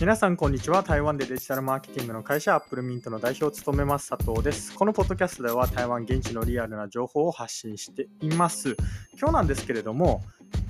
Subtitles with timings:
[0.00, 0.82] 皆さんこんにちは。
[0.82, 4.74] 台湾でデジタルマーケティングの会社アップルミントの代表を務めます佐藤です。
[4.74, 8.78] このポッドキャストでは台湾現地のリアルな情報を発信しています。
[9.18, 10.22] 今日なんですけれども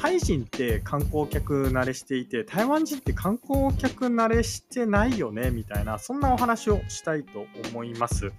[0.00, 8.32] タイ人って観光客慣れしていて台湾人って観光客慣れしてないよねみたいなそんなお話をしたいと思います。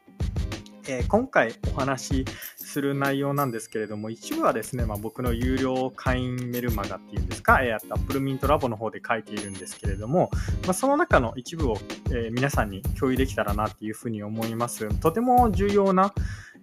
[0.87, 2.25] えー、今回お話し
[2.57, 10.29] する内容なんですけれども、一部はですね、まあ、僕の有料会員メルマガっていうんですか、えー、Apple Mint Labo の方で書いているんですけれども、
[10.63, 11.77] まあ、その中の一部を、
[12.09, 14.87] えー、皆さんに共有できたらなっていうふうに思います。
[14.99, 16.13] とても重要な、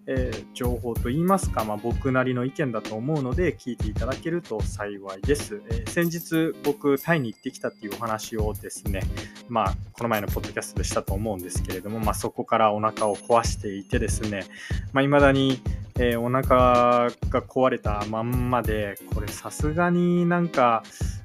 [0.06, 5.62] えー、情報といいますか、まあ、僕なりの意見だと思うので聞いていただけると幸いです。
[5.70, 9.02] えー、先日僕タイに行ってきたっていうお話をですね、
[9.50, 14.44] まあ、この前のポッドキャストでしたと思うんですけれども、まあ、そこからお腹を壊していてですね、
[14.92, 15.60] まあ、未だに
[16.02, 20.82] えー、お腹が壊れたまんまで、これさすがになんか、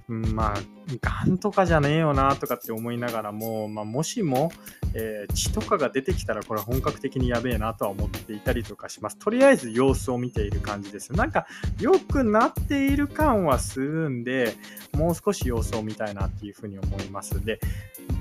[0.09, 4.51] うん、まあ、がんとかじゃねえよなとかって思いながらも、まあ、もしも、
[4.93, 9.17] えー、血とかが出てきたらこれ本格的にやべえなとは思っていたりとかします。
[9.17, 11.13] とりあえず様子を見ている感じです。
[11.13, 11.47] なんか
[11.79, 14.55] 良くなっている感はするんで、
[14.93, 17.43] もう少し様子を見たいなっていうふうに思います。
[17.43, 17.59] で、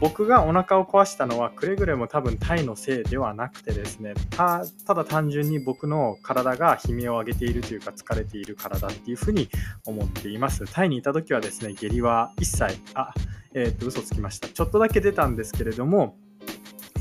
[0.00, 9.48] 僕がお腹を壊したのはくれぐれも多分タイのせいではなくてですね、ただ単純に僕の体が悲鳴を上げているというか疲れている体っていうふうに
[9.84, 10.64] 思っています。
[10.72, 13.12] タイにいた時はですね、下痢は一切、あ、
[13.54, 14.48] えっ、と、嘘つきました。
[14.48, 16.16] ちょっとだけ出たんですけれども、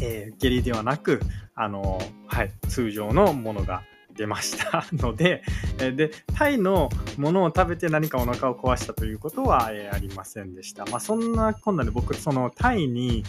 [0.01, 1.21] えー、下痢ではなく、
[1.55, 3.83] あのはい、通常のものが
[4.15, 5.43] 出ました ので、
[5.79, 10.85] えで、タイのものを食べて何かお腹を壊したということは、えありませんでした。
[10.85, 13.23] まあ、そんなこんなで僕、そのタイに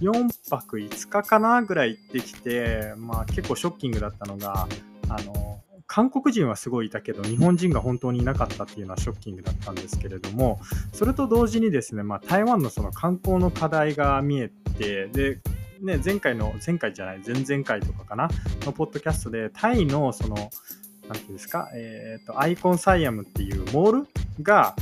[0.00, 4.66] 4泊5日かなぐらい行ってきて、まあ、結構ショッキングだったのが、
[5.08, 5.59] あの、
[5.92, 10.60] 韓国人はすごいいたけど、日本人が本当にいなかったっていうのはショッキングだったんですけれども、
[10.92, 15.40] それと同時にですね、まあ、台湾のその観光の課題が見えて、で、
[15.80, 18.28] ね、前回の、前回じゃない、前々回とかかな、
[18.64, 24.08] のポッドキャストで、タイの、その、なんていうんですか、えっ、ー、と、アイコンサイアムっていうモール
[24.44, 24.76] が、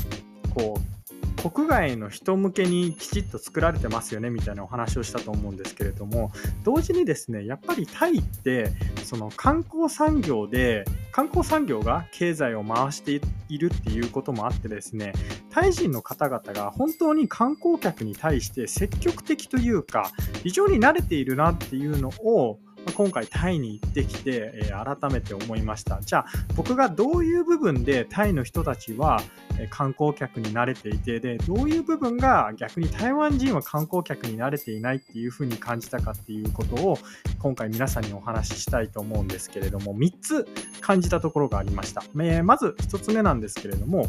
[0.54, 0.98] こう、
[1.38, 6.32] 国外の人向けにきちっと作られてますよねみたいなお話をしたと思うんですけれども
[6.64, 8.72] 同時にですねやっぱりタイって
[9.08, 15.14] その観光産業で観光産業が経済を回しているっていうこともあってですね
[15.48, 22.58] タイ人の方々が本当に観光客に対して積極的というか非常に慣れているなっていうのを
[22.92, 26.00] 今回タイに行ってきて、えー、改めて思いました。
[26.00, 26.26] じゃあ
[26.56, 29.20] 僕がどういう部分でタイの人たちは
[29.70, 36.98] 観光客に慣れていてでどういう部分が逆に台湾人は観光客に慣れていないっていうふうに感じたかっていうことを
[37.38, 40.48] 今回皆さんにお話ししたいと思うんですけれども3つ
[40.80, 42.02] 感じたところがありました。
[42.14, 44.06] えー、まず1つ目なんですけれども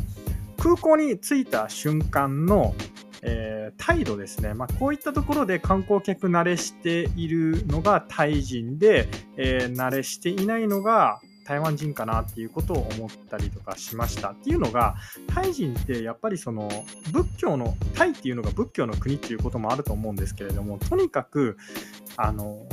[0.58, 2.76] 空港に着いた瞬間の
[3.22, 9.08] えー、態度ですね、まあ、こういったところで観光客慣れしているのがタイ人で、
[9.38, 11.20] えー、慣れしていないのが
[11.50, 14.96] 台湾人かなっていうことを思ったりとかしましたっていうのが
[15.34, 16.70] タイ人ってやっぱりその
[17.12, 21.58] 仏教のタイっていうのが仏教の国っていうこともあると思うんですけれどもとにかく
[22.18, 22.68] あの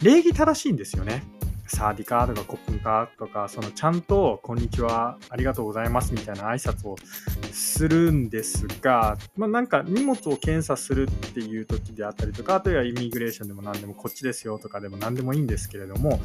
[0.00, 1.24] 礼儀正しいんですよね。
[1.70, 6.96] サーディカーとかコップンカーとか、そのちゃんと、こんにちは、ありがとうございますみたいな挨拶を
[7.52, 16.20] するんですが、まあ、なんか荷物を検査するっていう時であったりとか、あとはイミグレーションでも何でもこっちですよとかでも何でもいいんですけれども、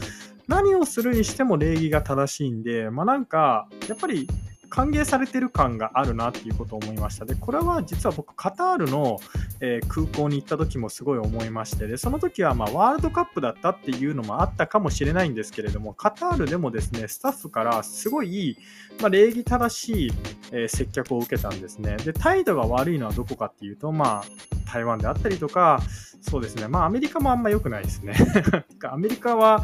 [0.47, 4.27] 何をするにしても礼儀が正しいんで、まあ、なんか、やっぱり
[4.69, 7.25] 歓迎されてる感があるなっていうことを思いました。
[7.25, 9.19] で、これは実は僕、カタールの、
[9.61, 18.57] えー、空港に行った時もすごい思いまして、で、その時はまあワールドカップだったっていうのもあったかもしれないんですけれども、カタールでもですね、スタッフからすごい、
[19.01, 20.11] まあ、礼儀正しい、
[20.51, 21.97] えー、接客を受けたんですね。
[21.97, 25.79] で、態度が悪いのはどこかっていうと、まあ、台湾であったりとか、
[26.21, 28.15] そうですね、まあ、アメリカもあんま良くないですね。
[28.89, 29.63] アメリカは、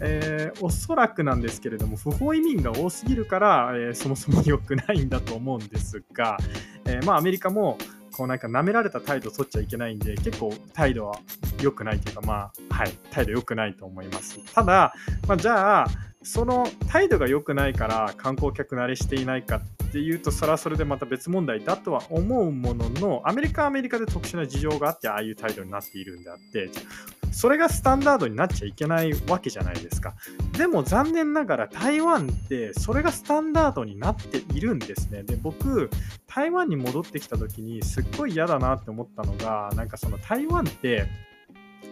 [0.00, 6.38] えー、おそらくなんですけれども、不法移民が多すぎるから、えー、そもそも良くないんだと思うんですが、
[6.86, 7.78] えー、まあ、アメリカも、
[8.12, 11.18] こうなんか舐められた態度を取っちゃいけないんで、結構態度は
[11.62, 14.40] 良くないというか、まあ、はい、態度良くないと思います。
[14.52, 14.92] ただ、
[15.28, 15.86] まあ、じゃあ、
[16.22, 26.70] その態度が良くないから観光客慣れしていないかっていうとそれはそれでまた別問題だとは思うもののアメリカはアメリカで特殊な事情があってああいう態度になっているんであって
[27.30, 30.14] それがスタンダードになっちゃいけないわけじゃないですか。
[30.52, 35.22] でも残念ながら台湾ってそれがスタンダードになっているんですね。
[35.22, 35.90] で、僕、
[36.26, 41.06] 台湾に戻ってきた時にすっごい嫌だなって思ったのが、なんかその台湾って、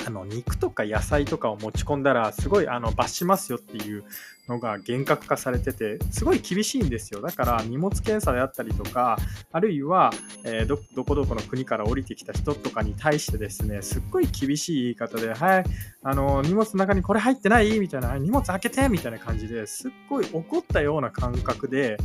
[0.07, 4.05] あの肉とか野菜とかを持ち込んだらすごいあの罰しますよっていう
[4.49, 9.19] のが厳格化されててすごい厳しいんですよだから荷物検査であったりとか
[9.53, 10.11] あるいは、
[10.45, 15.65] えー、どどこどこの国から降りてきた人とかに対してですねすっごい厳しい言い方で「はい
[16.03, 21.99] あの荷物の中にこれ入ってない?」みたいな「荷物開けて!」みたいな感じですっごい怒ったような感覚で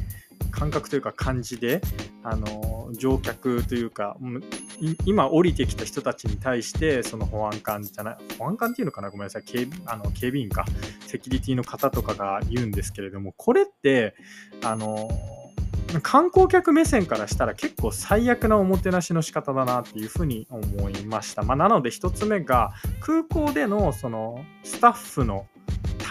[0.51, 1.81] 感覚というか感じで、
[2.24, 4.18] あの乗客というか、
[5.06, 10.66] 今降りてきた人たちに対して、その保安官じゃない、保安官っていうのかな、ごめんなさい、警あの警備員か、
[11.08, 14.16] セキュリティの方とかが言うんですけれども、これって、
[14.64, 15.10] あの
[16.02, 21.44] 観光客目線からしたら結構最悪なおもてなしの仕方だなっていうふうに思いました。
[21.44, 25.46] まあ、なので1つ目が空港でのそのスタッフの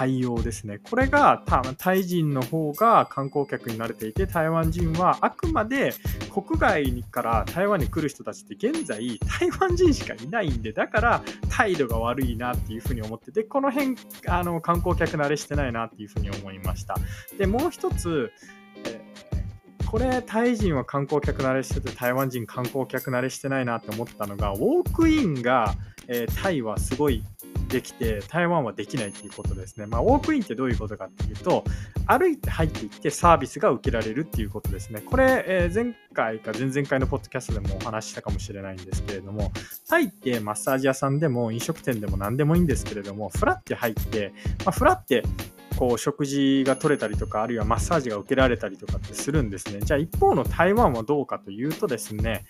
[0.03, 0.81] 対応ですね。
[0.83, 1.45] これが
[1.79, 5.95] タイ人の方が観光客に慣れていて、台湾人はあくまで
[6.33, 13.97] 国外から台湾に来る人たちって現在台湾人しかいないんで、だから態度が悪いなっていうふうに思ってて、この辺
[14.27, 16.97] あの観光客慣れしてないなっていうふうに思いました。
[17.39, 18.33] で、もう一つ、
[19.87, 25.77] これタイ人は観光客慣れしてて台湾人観光客慣れしてないなって思ったのがウォークインが、
[26.09, 27.23] えー、タイはすごい
[27.73, 29.87] できて、台湾はできないっていうことですね。
[29.87, 31.65] まあ、ウォークインってどういうことかっていうと、
[32.07, 35.01] 歩いて入っていってサービスが受けられるっていうことですね。
[35.01, 39.51] これ、えー、前回か前々回のポッドキャストでもお話ししたかもしれないんですけれども、
[39.89, 44.35] タイってマッサージ屋さんでも飲食店でも何でもいいんですけれども、フラって入って、
[44.65, 45.23] まあ、フラって
[45.83, 49.81] こう食事が取れたりとか、あるいはマッサージが受けられたりとかってするんですね。
[49.81, 52.45] じゃあ一方の台湾はどうかというとですね、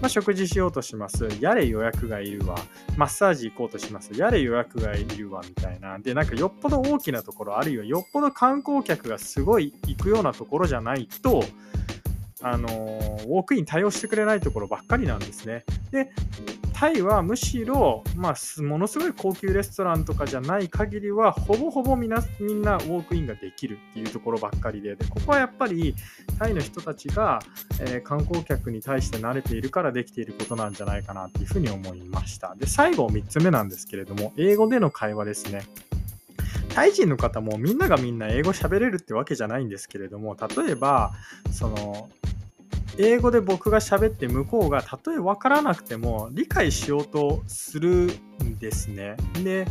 [0.00, 1.28] まあ、食事しようとします。
[1.38, 2.56] やれ予約がいるわ。
[2.96, 4.18] マッサージ行こうとします。
[4.18, 5.42] やれ予約がいるわ。
[5.46, 5.98] みたいな。
[5.98, 11.44] で、なんかよっぽど大きなところ、あるいはよっぽど観光客がすごい行くようなところじゃないと、
[12.40, 15.66] あのウォークイン対応してくれないところばっかりなんですね。
[15.90, 16.10] で、
[16.78, 25.96] タイはむしろ、まあ、ものすごい高級レストランとかじゃない限りは、ほぼほぼみんなみんなウォークインができるっていうところばっかりで、でここはやっぱり
[26.38, 27.40] タイの人たちが、
[27.80, 32.54] えー、観光客に対して慣れているからできていることなんじゃないかなっていうふうに思いました。
[32.54, 35.62] で、最後3つ目なんですけれども、英語での会話ですね。
[36.68, 41.12] タイ人の方もみんながみんな英語喋れるってわけじゃないんですけれども、例えば、
[41.50, 42.08] その、
[42.98, 48.10] 英語で僕が喋って向こうがたとえ分からなくても理解しようとする
[48.42, 49.16] んですね。
[49.44, 49.66] で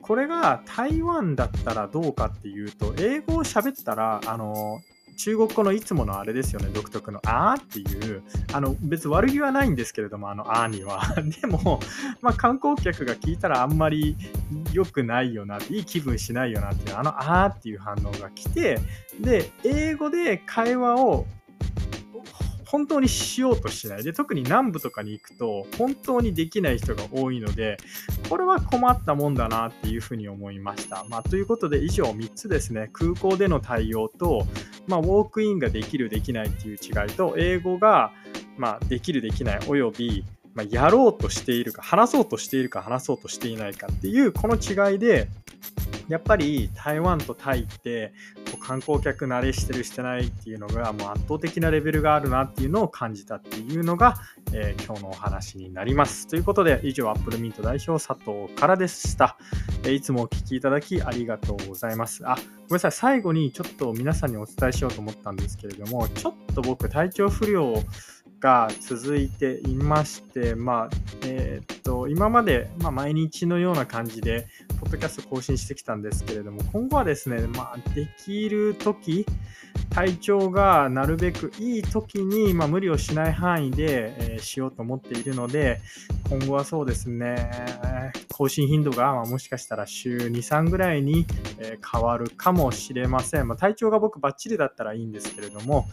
[0.00, 4.80] これが台湾だったらどうかっていうと英語を喋ったらあの
[5.20, 8.22] 中国語のいつものあれですよね、独特のあーっていう、
[8.54, 11.02] あの別悪気はないんですけれども、あのあーには。
[11.42, 11.78] でも、
[12.22, 14.16] まあ、観光客が聞いたらあんまり
[14.72, 18.78] 良くないよな、いい気分しないよなっていう、あのあーっていう反応が来て、
[19.20, 21.26] で、英語で会話を
[22.70, 24.04] 本当にしようとしない。
[24.04, 27.78] で、特に南部とかに行くと、本当にできない人が多いので、
[28.28, 31.04] これは困ったもんだなっていうふうに思いました。
[31.08, 32.88] まあ、ということで、以上3つですね。
[32.92, 34.46] 空港での対応と、
[34.86, 38.12] まあ、ウォークインができる、できないっていう違いと、英語が、
[38.56, 40.24] まあ、できる、できない、および、
[40.54, 45.26] まあ、やろうとしているか、話そうとしているか、話そうとしていないかっていう、この違いで、
[46.10, 48.12] やっぱり台湾とタイって
[48.60, 54.16] 観光客慣れしてるしてないっていうのがもう圧倒的なレベルがあるなっていうのを感じたっていうのが、
[54.52, 56.26] えー、今日のお話になります。
[56.28, 59.36] ということで以上アップルミント代表佐藤からでした、
[59.82, 62.22] えー、いつもお聴きいただきありがとうございます。
[62.26, 62.92] あ、ごめんなさい。
[62.92, 67.74] 最後にちょっと皆さんにお伝えしようと思ったんですけれども、ちょっと僕体調不良
[68.40, 70.90] が続いていまして、まあ、
[71.24, 74.46] えー、っと、今まで、まあ、毎日のような感じで、
[74.80, 79.26] ポッドキャスト更新してきたんですけれども、今後はですね、まあ、できる時
[79.90, 85.80] 体調がなるべくいい時に、まあ、無理をしない範囲で、えー、しようと思っているので、
[86.28, 87.50] 今後はそうですね、
[88.32, 91.26] 更新頻度が、まあ、もしかしたら週2、3ぐらいに、
[91.58, 93.48] えー、変わるかもしれません。
[93.48, 95.86] まあ、体調が僕バッチリだったらいいんですけれども、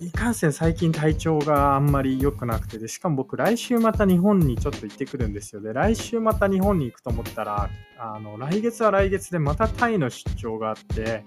[0.00, 5.60] いかんせん最近体調があんまり良くなくてで、しかも僕来週また日本にちょっと行ってくるんですよ。
[5.60, 11.24] で、来週また日本に行くと思ったら、あの、来月は来月でまたタイの出張があって、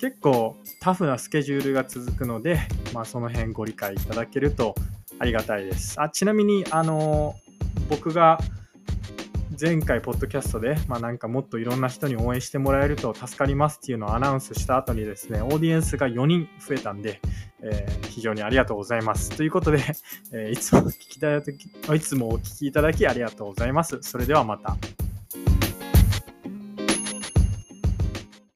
[0.00, 2.60] 結構タフなスケジュールが続くので、
[2.94, 4.74] まあその辺ご理解いただけると
[5.18, 6.00] ありがたいです。
[6.00, 7.34] あ、ちなみに、あの、
[7.88, 8.38] 僕が
[9.60, 17.20] 前回、ポッドキャストで、まあ、なんかもっといろんな人に応援してもらえると助かりますっていうのをアナウンスした後にですね、オーディエンスが4人増えたんで、
[17.60, 19.30] えー、非常にありがとうございます。
[19.30, 19.80] ということで、
[20.32, 23.98] えー、いつも聞きたいいつもお聞きいただきありがとうございます。
[24.02, 24.76] それではまた。